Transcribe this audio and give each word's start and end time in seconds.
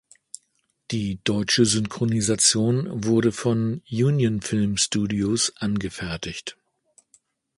Die 0.89 1.19
deutsche 1.23 1.63
Synchronisation 1.63 2.87
wurde 3.05 3.31
von 3.31 3.83
Union 3.87 4.41
Film 4.41 4.77
Studios 4.77 5.53
angefertigt. 5.57 6.57